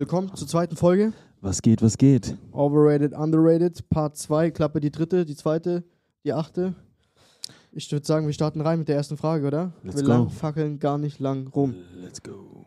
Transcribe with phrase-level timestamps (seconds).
[0.00, 1.12] Willkommen zur zweiten Folge.
[1.40, 2.36] Was geht, was geht?
[2.52, 5.82] Overrated, Underrated, Part 2, Klappe die dritte, die zweite,
[6.24, 6.74] die achte.
[7.72, 9.72] Ich würde sagen, wir starten rein mit der ersten Frage, oder?
[9.82, 10.08] Let's wir go.
[10.10, 11.74] lang fackeln gar nicht lang rum.
[11.96, 12.64] Let's go.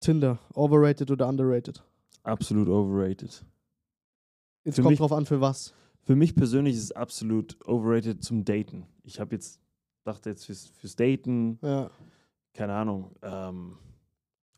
[0.00, 1.82] Tinder, overrated oder underrated?
[2.22, 3.44] Absolut overrated.
[4.64, 5.74] Jetzt Für kommt mich- drauf an, für was.
[6.02, 8.86] Für mich persönlich ist es absolut overrated zum Daten.
[9.02, 9.60] Ich habe jetzt,
[10.04, 11.90] dachte jetzt fürs, fürs Daten, Ja.
[12.54, 13.76] keine Ahnung, ähm,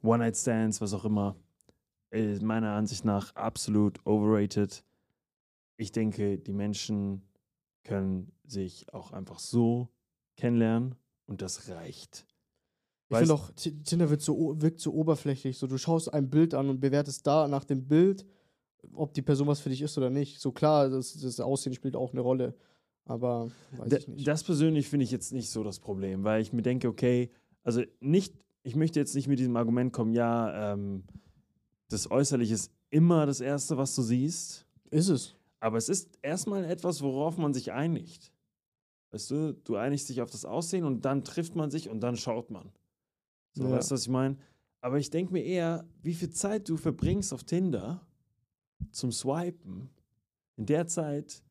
[0.02, 1.34] One-Night-Stands, was auch immer,
[2.10, 4.84] ist meiner Ansicht nach absolut overrated.
[5.76, 7.22] Ich denke, die Menschen
[7.84, 9.88] können sich auch einfach so
[10.36, 10.94] kennenlernen
[11.26, 12.26] und das reicht.
[13.10, 15.56] Ich finde auch, Ti- Tinder wird so, wirkt so oberflächlich.
[15.56, 18.26] So, du schaust ein Bild an und bewertest da nach dem Bild,
[18.92, 20.40] ob die Person was für dich ist oder nicht.
[20.40, 22.54] So klar, das, das Aussehen spielt auch eine Rolle.
[23.06, 24.26] Aber weiß ich nicht.
[24.28, 27.30] Das persönlich finde ich jetzt nicht so das Problem, weil ich mir denke, okay,
[27.62, 31.04] also nicht, ich möchte jetzt nicht mit diesem Argument kommen, ja, ähm,
[31.88, 35.34] das Äußerliche ist immer das Erste, was du siehst, ist es.
[35.60, 38.32] aber es ist erstmal etwas, worauf man sich einigt.
[39.10, 42.16] Weißt du, du einigst dich auf das Aussehen und dann trifft man sich und dann
[42.16, 42.70] schaut man.
[43.52, 43.70] So, Ja.
[43.72, 44.36] weißt du, was ich meine?
[44.80, 48.06] Aber ich denke mir eher, wie viel Zeit du verbringst auf Tinder
[48.92, 49.90] zum Swipen,
[50.56, 51.42] in der Zeit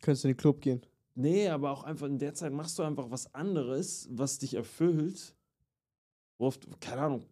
[0.00, 0.82] Könntest du in den Club gehen.
[1.14, 5.36] Nee, aber auch einfach in der Zeit machst du einfach was anderes, was dich erfüllt.
[6.38, 7.26] Worauf du, keine Ahnung,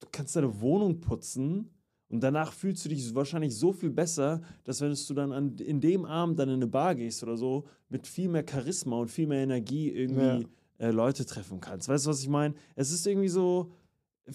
[0.00, 1.70] du kannst deine Wohnung putzen
[2.08, 5.80] und danach fühlst du dich wahrscheinlich so viel besser, dass wenn du dann an, in
[5.80, 9.28] dem Abend dann in eine Bar gehst oder so, mit viel mehr Charisma und viel
[9.28, 10.46] mehr Energie irgendwie
[10.78, 11.88] äh, Leute treffen kannst.
[11.88, 12.54] Weißt du, was ich meine?
[12.74, 13.72] Es ist irgendwie so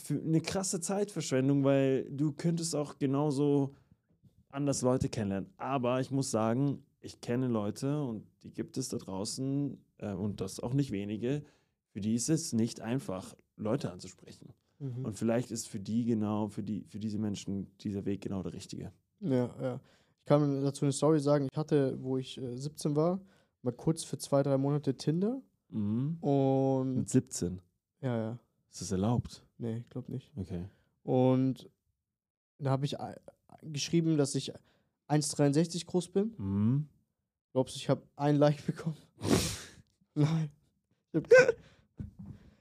[0.09, 3.75] eine krasse Zeitverschwendung, weil du könntest auch genauso
[4.49, 5.49] anders Leute kennenlernen.
[5.57, 10.41] Aber ich muss sagen, ich kenne Leute und die gibt es da draußen äh, und
[10.41, 11.43] das auch nicht wenige,
[11.91, 14.53] für die ist es nicht einfach, Leute anzusprechen.
[14.79, 15.05] Mhm.
[15.05, 18.53] Und vielleicht ist für die genau, für, die, für diese Menschen dieser Weg genau der
[18.53, 18.91] richtige.
[19.21, 19.79] Ja, ja.
[20.19, 21.47] Ich kann dazu eine Story sagen.
[21.51, 23.21] Ich hatte, wo ich äh, 17 war,
[23.61, 25.41] mal kurz für zwei, drei Monate Tinder.
[25.69, 26.17] Mhm.
[26.21, 27.61] Und Mit 17.
[28.01, 28.39] ja, ja.
[28.71, 29.45] Ist das erlaubt?
[29.57, 30.31] Nee, ich glaube nicht.
[30.35, 30.65] Okay.
[31.03, 31.69] Und
[32.59, 33.15] da habe ich äh,
[33.63, 34.53] geschrieben, dass ich
[35.07, 36.33] 1,63 groß bin.
[36.37, 36.89] Mhm.
[37.53, 38.97] Glaubst du, ich habe ein Like bekommen?
[40.13, 40.49] Nein.
[41.13, 41.55] Ich hab,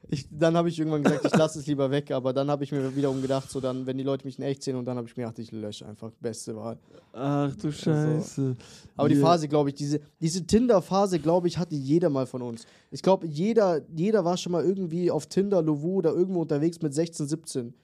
[0.08, 2.72] ich, dann habe ich irgendwann gesagt, ich lasse es lieber weg, aber dann habe ich
[2.72, 5.08] mir wiederum gedacht, so dann, wenn die Leute mich in echt sehen und dann habe
[5.08, 6.78] ich mir gedacht, ich lösche einfach, beste Wahl.
[7.12, 8.56] Ach du Scheiße.
[8.96, 9.20] Aber die Ja.
[9.22, 12.66] Phase, glaube ich, diese, diese Tinder-Phase, glaube ich, hatte jeder mal von uns.
[12.90, 16.92] Ich glaube, jeder, jeder war schon mal irgendwie auf Tinder, Lovu oder irgendwo unterwegs mit
[16.94, 17.74] 16, 17.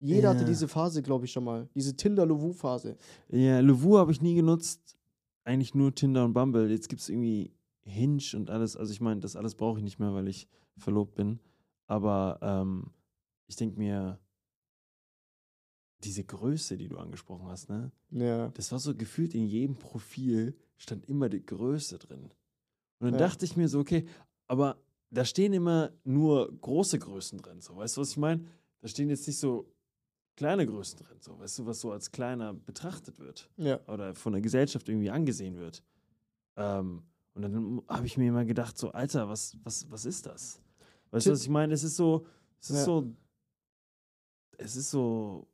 [0.00, 0.46] Jeder hatte Ja.
[0.46, 1.68] diese Phase, glaube ich, schon mal.
[1.74, 2.96] Diese Tinder-Lovu-Phase.
[3.30, 4.96] Ja, Levu habe ich nie genutzt.
[5.42, 6.70] Eigentlich nur Tinder und Bumble.
[6.70, 7.50] Jetzt gibt es irgendwie
[7.88, 8.76] Hinge und alles.
[8.76, 11.40] Also ich meine, das alles brauche ich nicht mehr, weil ich verlobt bin.
[11.86, 12.90] Aber ähm,
[13.46, 14.18] ich denke mir,
[16.04, 17.90] diese Größe, die du angesprochen hast, ne?
[18.10, 18.48] Ja.
[18.50, 22.24] Das war so gefühlt in jedem Profil stand immer die Größe drin.
[23.00, 23.18] Und dann Ja.
[23.18, 24.06] dachte ich mir so, okay,
[24.46, 24.76] aber
[25.10, 27.60] da stehen immer nur große Größen drin.
[27.60, 28.44] So, weißt du, was ich meine?
[28.80, 29.72] Da stehen jetzt nicht so
[30.36, 33.80] kleine Größen drin, so, weißt du, was so als kleiner betrachtet wird Ja.
[33.88, 35.82] oder von der Gesellschaft irgendwie angesehen wird.
[36.56, 37.02] Ähm,
[37.38, 40.60] und dann habe ich mir immer gedacht, so, Alter, was, was, was ist das?
[41.12, 41.72] Weißt du, was ich meine?
[41.72, 42.26] Es ist so,
[42.60, 42.84] es ist Ja.
[42.84, 43.12] so,
[44.58, 45.46] es ist so,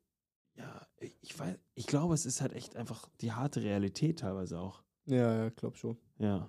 [0.56, 4.82] ja, ich- weiß, ich glaube, es ist halt echt einfach die harte Realität teilweise auch.
[5.04, 5.98] Ja, ja, glaub schon.
[6.18, 6.48] Ja.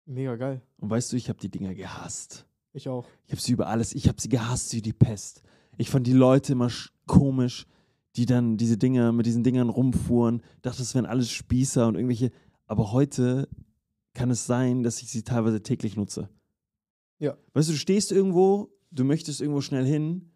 [0.05, 0.61] Mega geil.
[0.77, 2.45] Und weißt du, ich habe die Dinger gehasst.
[2.73, 3.05] Ich auch.
[3.25, 5.43] Ich habe sie über alles, ich habe sie gehasst wie die Pest.
[5.77, 7.65] Ich fand die Leute immer sch- komisch,
[8.15, 10.41] die dann diese Dinger mit diesen Dingern rumfuhren.
[10.61, 12.31] Dachte, das wären alles Spießer und irgendwelche.
[12.67, 13.47] Aber heute
[14.13, 16.29] kann es sein, dass ich sie teilweise täglich nutze.
[17.19, 17.37] Ja.
[17.53, 20.31] Weißt du, du stehst irgendwo, du möchtest irgendwo schnell hin,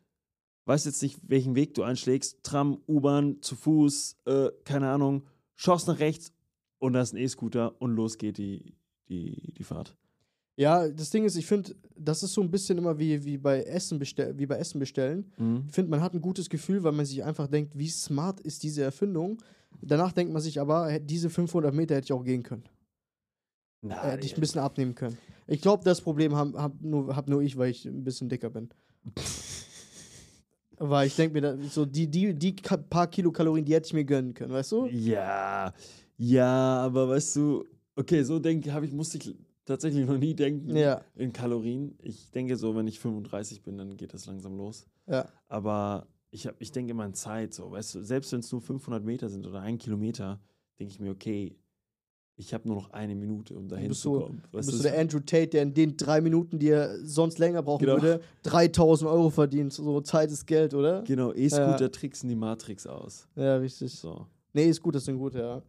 [0.68, 2.44] weißt jetzt nicht, welchen Weg du einschlägst.
[2.44, 5.24] Tram, U-Bahn, zu Fuß, äh, keine Ahnung,
[5.56, 6.34] schaust nach rechts
[6.80, 8.76] und da ist ein E-Scooter und los geht die,
[9.10, 9.96] die, die Fahrt.
[10.58, 13.62] Ja, das Ding ist, ich finde, das ist so ein bisschen immer wie, wie, bei
[13.62, 15.32] Essen bestell wie bei Essen bestellen.
[15.38, 15.66] Mhm.
[15.68, 18.64] Ich finde, man hat ein gutes Gefühl, weil man sich einfach denkt, wie smart ist
[18.64, 19.42] diese Erfindung.
[19.82, 22.64] Danach denkt man sich aber, diese 500 Meter hätte ich auch gehen können.
[23.84, 25.18] Na, Hätte ich ein bisschen abnehmen können.
[25.46, 28.50] Ich glaube, das Problem habe hab nur, hab nur ich, weil ich ein bisschen dicker
[28.50, 28.70] bin.
[30.78, 32.54] weil ich denke mir, so die, die, die
[32.90, 34.86] paar Kilokalorien, die hätte ich mir gönnen können, weißt du?
[34.88, 35.74] Ja,
[36.18, 37.66] ja, aber weißt du,
[37.96, 39.36] okay, so denke habe ich, musste ich
[39.66, 41.98] tatsächlich noch nie denken Ja, in Kalorien.
[42.02, 44.88] Ich denke so, wenn ich 35 bin, dann geht das langsam los.
[45.08, 45.28] ja.
[45.48, 48.62] Aber ich, hab, ich denke immer in Zeit, so, weißt du, selbst wenn es nur
[48.62, 50.40] 500 Meter sind oder ein Kilometer,
[50.80, 51.56] denke ich mir, okay,
[52.40, 54.44] ich habe nur noch eine Minute, um dahin bist zu kommen.
[54.52, 57.04] Du Weißt bist du, so der Andrew Tate, der in den drei Minuten, die er
[57.04, 58.02] sonst länger brauchen Genau.
[58.02, 59.74] würde, 3000 Euro verdient.
[59.74, 61.02] So Zeit ist Geld, oder?
[61.04, 63.28] genau, E-Scooter tricksen die Matrix aus.
[63.36, 63.92] Ja, richtig.
[63.94, 64.28] So.
[64.54, 65.62] Nee, ist gut, das sind gut, ja.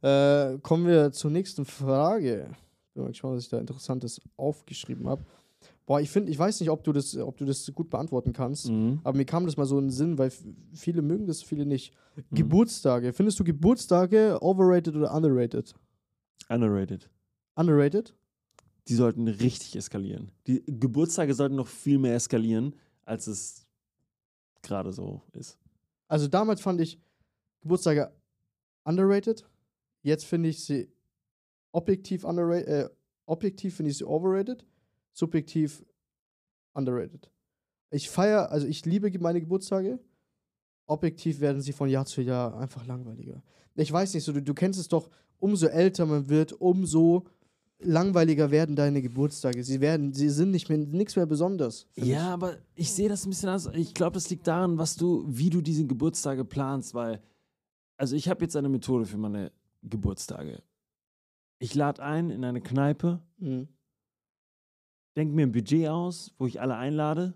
[0.00, 2.50] Äh, kommen wir zur nächsten Frage.
[2.94, 5.24] Bin mal gespannt, was ich da Interessantes aufgeschrieben habe.
[5.86, 8.68] Boah, ich finde, ich weiß nicht, ob du das, ob du das gut beantworten kannst.
[8.70, 9.00] Mhm.
[9.02, 10.30] Aber mir kam das mal so in den Sinn, weil
[10.72, 11.92] viele mögen das, viele nicht.
[12.14, 12.36] Mhm.
[12.36, 13.12] Geburtstage.
[13.12, 15.74] Findest du Geburtstage overrated oder underrated?
[16.52, 17.08] Underrated.
[17.54, 18.14] Underrated?
[18.88, 20.32] Die sollten richtig eskalieren.
[20.46, 23.66] Die Geburtstage sollten noch viel mehr eskalieren, als es
[24.62, 25.58] gerade so ist.
[26.08, 27.00] Also damals fand ich
[27.62, 28.12] Geburtstage
[28.84, 29.48] underrated.
[30.02, 30.92] Jetzt finde ich sie
[31.70, 32.68] objektiv underrated.
[32.68, 32.90] Äh,
[33.24, 34.66] objektiv finde ich sie overrated.
[35.12, 35.84] Subjektiv
[36.74, 37.30] underrated.
[37.90, 39.98] Ich feiere, also ich liebe meine Geburtstage.
[40.86, 43.42] Objektiv werden sie von Jahr zu Jahr einfach langweiliger.
[43.74, 45.08] Ich weiß nicht, so du, du kennst es doch,
[45.38, 47.24] umso älter man wird, umso
[47.78, 49.64] langweiliger werden deine Geburtstage.
[49.64, 51.86] Sie werden, sie sind nicht mehr nichts mehr besonders.
[51.96, 53.70] Ja, aber ich sehe das ein bisschen anders.
[53.74, 57.20] Ich glaube, das liegt daran, was du, wie du diese Geburtstage planst, weil,
[57.96, 59.50] also ich habe jetzt eine Methode für meine
[59.82, 60.62] Geburtstage.
[61.58, 63.68] Ich lade ein in eine Kneipe, Mhm.
[65.16, 67.34] denke mir ein Budget aus, wo ich alle einlade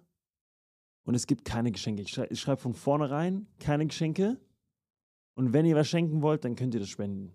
[1.07, 2.03] und es gibt keine Geschenke.
[2.03, 4.39] Ich, schrei ich schreibe von vornherein keine Geschenke
[5.35, 7.33] und wenn ihr was schenken wollt, dann könnt ihr das spenden.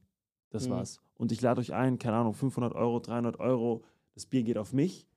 [0.52, 0.72] Das Mhm.
[0.72, 1.00] war's.
[1.16, 3.84] Und ich lade euch ein, keine Ahnung, 500 Euro, 300 Euro,
[4.14, 5.08] das Bier geht auf mich.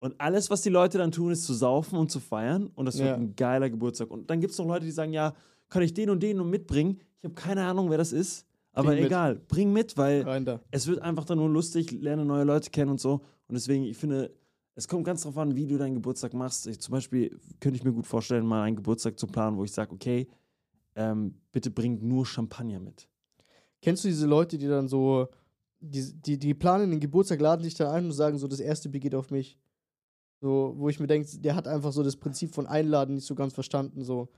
[0.00, 2.70] Und alles, was die Leute dann tun, ist zu saufen und zu feiern.
[2.74, 3.06] Und das Ja.
[3.06, 4.10] wird ein geiler Geburtstag.
[4.10, 5.34] Und dann gibt es noch Leute, die sagen, ja,
[5.68, 6.98] kann ich den und den und mitbringen?
[7.18, 8.46] Ich habe keine Ahnung, wer das ist.
[8.72, 9.06] Aber Bring mit.
[9.06, 10.24] egal, bring mit, weil
[10.70, 13.14] es wird einfach dann nur lustig, lerne neue Leute kennen und so.
[13.48, 14.30] Und deswegen, ich finde,
[14.80, 16.66] es kommt ganz drauf an, wie du deinen Geburtstag machst.
[16.66, 19.72] Ich, zum Beispiel könnte ich mir gut vorstellen, mal einen Geburtstag zu planen, wo ich
[19.72, 20.26] sage, okay,
[20.94, 23.06] ähm, bitte bringt nur Champagner mit.
[23.82, 25.28] Kennst du diese Leute, die dann so,
[25.80, 28.88] die, die, die planen den Geburtstag, laden sich dann ein und sagen so, das erste
[28.88, 29.58] Bier geht auf mich.
[30.40, 33.34] So, wo ich mir denke, der hat einfach so das Prinzip von Einladen nicht so
[33.34, 34.02] ganz verstanden.
[34.02, 34.30] So.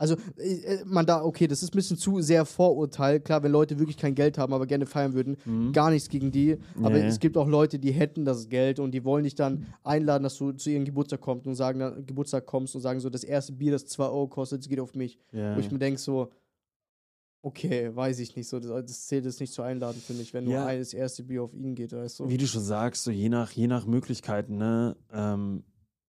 [0.00, 3.18] Also, äh, äh, man da, okay, das ist ein bisschen zu sehr Vorurteil.
[3.18, 5.72] Klar, wenn Leute wirklich kein Geld haben, aber gerne feiern würden, Mhm.
[5.72, 6.56] gar nichts gegen die.
[6.78, 7.06] Aber Nee.
[7.06, 10.36] es gibt auch Leute, die hätten das Geld und die wollen dich dann einladen, dass
[10.38, 13.52] du zu ihrem Geburtstag kommst und sagen, dann- Geburtstag kommst und sagen so, das erste
[13.52, 15.18] Bier, das 2 Euro kostet, das geht auf mich.
[15.32, 15.56] Ja.
[15.56, 16.30] Wo ich mir denke, so,
[17.42, 20.44] okay, weiß ich nicht, so, das, das zählt es nicht zu einladen, finde ich, wenn
[20.44, 20.66] nur Ja.
[20.66, 22.28] ein- das erste Bier auf ihn geht, weißt du.
[22.28, 24.96] Wie du schon sagst, so je nach, je nach Möglichkeiten, ne?
[25.12, 25.64] Ähm,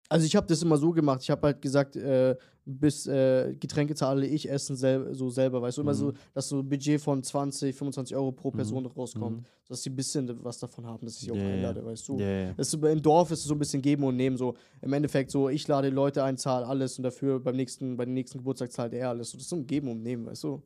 [0.09, 3.93] Also ich habe das immer so gemacht, ich habe halt gesagt, äh, bis äh, Getränke
[3.95, 5.97] zahle ich Essen sel so selber, weißt du, immer Mhm.
[5.97, 9.45] so, dass so ein Budget von 20, 25 Euro pro Person rauskommt, Mhm.
[9.67, 11.53] dass sie ein bisschen was davon haben, dass ich sie auch Ja, ja.
[11.55, 12.19] einlade, weißt du.
[12.19, 12.53] ja.
[12.57, 15.31] Es ist, Im Dorf ist es so ein bisschen geben und nehmen, so im Endeffekt
[15.31, 18.71] so, ich lade Leute ein, zahle alles und dafür beim nächsten, bei dem nächsten Geburtstag
[18.71, 19.31] zahlt er alles.
[19.31, 20.61] So, das ist so ein Geben und Nehmen, weißt du.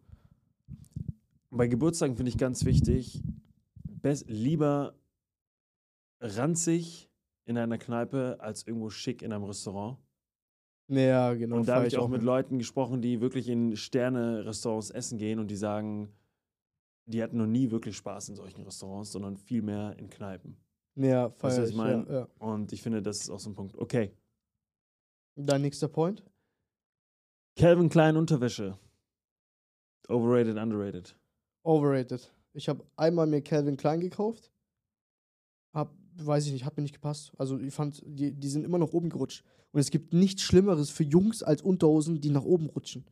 [1.52, 3.22] Bei Geburtstagen finde ich ganz wichtig,
[4.28, 4.94] lieber
[6.20, 7.10] ranzig
[7.52, 9.98] in einer Kneipe als irgendwo schick in einem Restaurant.
[10.88, 11.58] Ja, genau.
[11.58, 12.22] und da habe ich auch mit.
[12.22, 16.12] Leuten gesprochen, die wirklich in Sterne-Restaurants essen gehen und die sagen,
[17.06, 20.58] die hatten noch nie wirklich Spaß in solchen Restaurants, sondern viel mehr in Kneipen.
[20.96, 22.06] Ja, Weißt du, feier was ich, ich mein?
[22.08, 22.28] ja, ja.
[22.40, 23.78] Und ich finde, das ist auch so ein Punkt.
[23.78, 24.12] Okay.
[25.36, 26.24] Dein nächster Point?
[27.58, 28.78] Calvin Klein Unterwäsche.
[30.10, 31.16] Overrated, underrated.
[31.64, 32.34] Overrated.
[32.54, 34.52] Ich habe einmal mir Calvin Klein gekauft.
[35.74, 35.94] Hab,
[36.26, 37.32] weiß ich nicht, hat mir nicht gepasst.
[37.38, 39.44] Also ich fand, die, die sind immer nach oben gerutscht.
[39.72, 43.06] Und es gibt nichts Schlimmeres für Jungs als Unterhosen, die nach oben rutschen.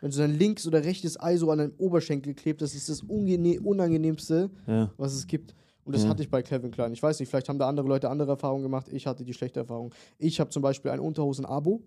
[0.00, 3.02] Wenn so dein links oder rechtes Ei so an deinem Oberschenkel klebt, das ist das
[3.02, 4.92] unangenehmste, Ja.
[4.96, 5.54] was es gibt.
[5.84, 6.10] Und das Ja.
[6.10, 6.92] hatte ich bei Calvin Klein.
[6.92, 8.88] Ich weiß nicht, vielleicht haben da andere Leute andere Erfahrungen gemacht.
[8.92, 9.92] Ich hatte die schlechte Erfahrung.
[10.18, 11.82] Ich habe zum Beispiel ein Unterhosen-Abo.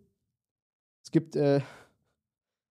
[1.03, 1.61] Es gibt, äh,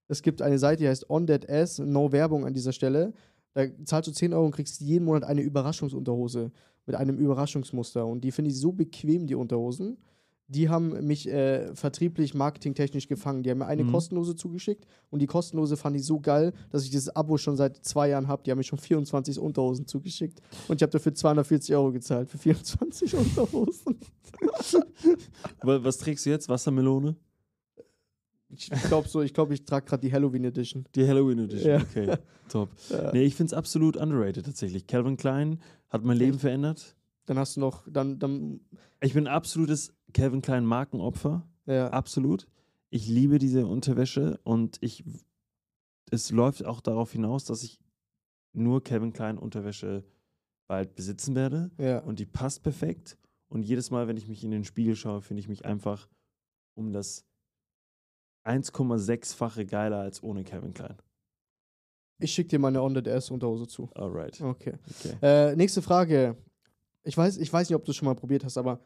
[0.08, 3.12] es gibt eine Seite, die heißt On That Ass, no Werbung an dieser Stelle.
[3.54, 6.52] Da zahlst du 10 Euro und kriegst jeden Monat eine Überraschungsunterhose
[6.86, 8.06] mit einem Überraschungsmuster.
[8.06, 9.98] Und die finde ich so bequem, die Unterhosen.
[10.52, 13.44] die haben mich äh, vertrieblich, marketingtechnisch gefangen.
[13.44, 13.92] Die haben mir eine Mhm.
[13.92, 17.84] kostenlose zugeschickt und die kostenlose fand ich so geil, dass ich dieses Abo schon seit
[17.84, 18.42] zwei Jahren habe.
[18.42, 22.38] Die haben mir schon 24 Unterhosen zugeschickt und ich habe dafür 240 Euro gezahlt für
[22.38, 23.96] 24 Unterhosen.
[25.62, 26.48] Wa- Was trägst du jetzt?
[26.48, 27.14] Wassermelone?
[28.52, 30.84] Ich glaube so, ich glaube, ich trage gerade die Halloween Edition.
[30.94, 31.70] Die Halloween Edition.
[31.70, 31.80] Ja.
[31.82, 32.16] Okay,
[32.48, 32.70] top.
[32.88, 33.12] Ja.
[33.12, 34.86] Nee, ich finde es absolut underrated tatsächlich.
[34.86, 36.96] Calvin Klein hat mein Leben verändert.
[37.26, 38.60] Dann hast du noch, dann, dann,
[39.00, 41.48] Ich bin ein absolutes Calvin Klein Markenopfer.
[41.66, 41.88] ja.
[41.90, 42.48] Absolut.
[42.92, 45.04] Ich liebe diese Unterwäsche und ich
[46.10, 47.78] es läuft auch darauf hinaus, dass ich
[48.52, 50.04] nur Calvin Klein Unterwäsche
[50.66, 52.00] bald besitzen werde ja.
[52.00, 53.16] und die passt perfekt
[53.48, 56.08] und jedes Mal, wenn ich mich in den Spiegel schaue, finde ich mich einfach
[56.74, 57.26] um das
[58.44, 60.96] 1,6-fache geiler als ohne Calvin Klein.
[62.18, 63.88] Ich schicke dir meine On the Ass Unterhose zu.
[63.94, 64.40] Alright.
[64.40, 64.74] Okay.
[65.00, 65.16] Okay.
[65.22, 66.36] Äh, nächste Frage.
[67.02, 68.80] Ich weiß, ich weiß nicht, ob du es schon mal probiert hast, aber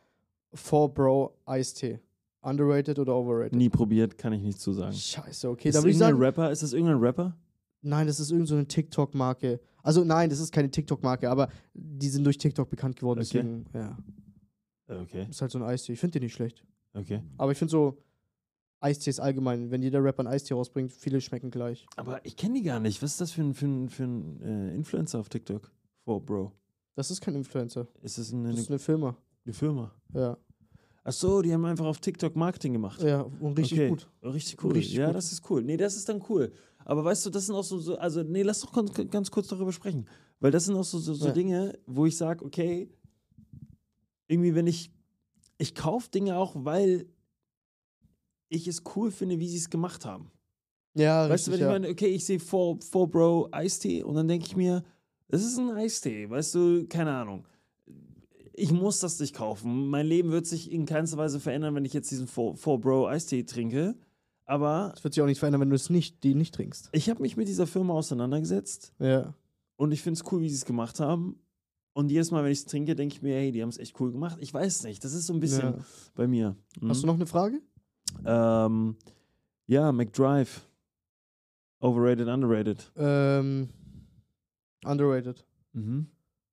[0.54, 2.00] 4Bro Eistee.
[2.42, 3.54] Underrated oder overrated?
[3.54, 4.92] Nie probiert, kann ich nicht zu sagen.
[4.92, 5.70] Scheiße, okay.
[5.70, 6.50] ist ich irgendein sagen, Rapper?
[6.50, 7.36] Ist das irgendein Rapper?
[7.84, 9.60] nein, das ist irgendeine so eine TikTok-Marke.
[9.82, 13.20] Also nein, das ist keine TikTok-Marke, aber die sind durch TikTok bekannt geworden.
[13.20, 13.42] Okay.
[13.42, 13.96] Deswegen, ja,
[14.86, 15.94] Okay, ist halt so ein Eistee.
[15.94, 16.62] Ich finde den nicht schlecht.
[16.92, 17.22] okay.
[17.38, 18.02] Aber ich finde so,
[18.84, 21.86] Eistees allgemein, wenn jeder Rapper einen Eistee rausbringt, viele schmecken gleich.
[21.96, 23.02] Aber ich kenne die gar nicht.
[23.02, 25.72] Was ist das für ein, für ein, für ein äh, Influencer auf TikTok?
[26.04, 26.52] For Bro.
[26.94, 27.88] Das ist kein Influencer.
[28.02, 29.16] Ist das eine, Das ist eine, eine Firma.
[29.44, 29.90] eine Firma?
[30.12, 30.36] Ja.
[31.02, 33.02] Ach so, die haben einfach auf TikTok Marketing gemacht.
[33.02, 33.88] Ja, und richtig Okay.
[33.88, 34.08] gut.
[34.22, 34.72] Oh, Richtig cool.
[34.72, 35.16] Richtig ja, gut.
[35.16, 35.62] das ist cool.
[35.62, 36.52] Nee, das ist dann cool.
[36.84, 39.48] Aber weißt du, das sind auch so, so also nee, lass doch ganz, ganz kurz
[39.48, 40.06] darüber sprechen.
[40.40, 41.32] Weil das sind auch so, so, so Ja.
[41.32, 42.90] Dinge, wo ich sage, okay,
[44.28, 44.90] irgendwie, wenn ich,
[45.58, 47.06] ich kaufe Dinge auch, weil
[48.48, 50.30] ich es cool finde, wie sie es gemacht haben.
[50.96, 51.76] Ja, Weißt du, richtig, wenn ja.
[51.76, 54.84] ich meine, okay, ich sehe 4 Bro Eistee und dann denke ich mir,
[55.28, 57.44] das ist ein Eistee, weißt du, keine Ahnung.
[58.56, 59.88] Ich muss das nicht kaufen.
[59.88, 63.42] Mein Leben wird sich in keinster Weise verändern, wenn ich jetzt diesen 4 Bro Eistee
[63.42, 63.96] trinke.
[64.46, 66.90] Aber Das wird sich auch nicht verändern, wenn du es nicht, die nicht trinkst.
[66.92, 69.34] ich habe mich mit dieser Firma auseinandergesetzt Ja.
[69.76, 71.40] und ich finde es cool, wie sie es gemacht haben.
[71.94, 73.98] Und jedes Mal, wenn ich es trinke, denke ich mir, hey, die haben es echt
[74.00, 74.36] cool gemacht.
[74.40, 75.78] Ich weiß nicht, das ist so ein bisschen ja.
[76.14, 76.56] bei mir.
[76.80, 76.88] Mhm.
[76.90, 77.60] Hast du noch eine Frage?
[78.24, 78.96] Ähm,
[79.66, 80.66] ja, McDrive.
[81.80, 82.92] Overrated, underrated.
[82.96, 83.68] Ähm,
[84.84, 85.44] underrated.
[85.72, 86.06] Mhm.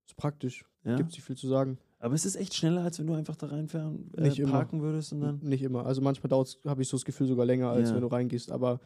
[0.05, 0.65] Ist praktisch.
[0.83, 0.95] Ja.
[0.97, 1.77] Gibt's nicht viel zu sagen.
[1.99, 4.51] Aber es ist echt schneller, als wenn du einfach da reinfahren, äh, Nicht immer.
[4.51, 5.39] parken würdest und dann.
[5.43, 5.85] Nicht immer.
[5.85, 7.95] Also manchmal dauert habe ich so das Gefühl sogar länger, als Ja.
[7.95, 8.51] wenn du reingehst.
[8.51, 8.79] Aber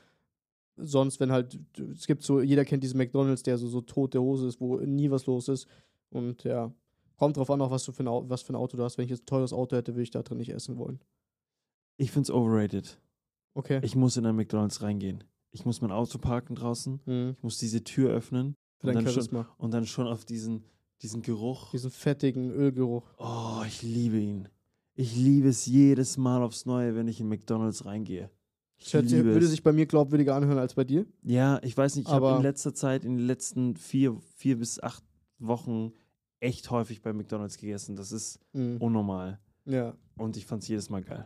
[0.76, 1.58] sonst, wenn halt,
[1.94, 5.10] es gibt so, jeder kennt diesen McDonalds, der so, so tote Hose ist, wo nie
[5.10, 5.68] was los ist.
[6.10, 6.72] Und ja,
[7.16, 8.98] kommt drauf an, auch was du für ein, was für ein Auto du hast.
[8.98, 11.00] Wenn ich jetzt ein teures Auto hätte, würde ich da drin nicht essen wollen.
[11.98, 13.00] Ich finde es overrated.
[13.54, 13.80] Okay.
[13.84, 15.24] Ich muss in ein McDonalds reingehen.
[15.52, 17.00] Ich muss mein Auto parken draußen.
[17.06, 17.34] Mhm.
[17.38, 19.48] Ich muss diese Tür öffnen Für Und dann schon- Charisma.
[19.58, 20.64] und dann schon auf diesen,
[21.02, 21.72] diesen Geruch.
[21.72, 23.10] Diesen fettigen Ölgeruch.
[23.18, 24.50] Oh, ich liebe ihn.
[24.96, 28.30] Ich liebe es jedes Mal aufs Neue, wenn ich in McDonalds reingehe.
[28.78, 31.06] Ich liebe würde sich bei mir glaubwürdiger anhören als bei dir.
[31.24, 34.82] Ja, ich weiß nicht, ich habe in letzter Zeit, in den letzten vier, vier bis
[34.82, 35.04] acht
[35.40, 35.94] Wochen
[36.42, 37.96] echt häufig bei McDonalds gegessen.
[37.96, 38.78] Das ist Mhm.
[38.82, 39.40] unnormal.
[39.66, 39.96] Ja.
[40.18, 41.26] Und ich fand es jedes Mal geil.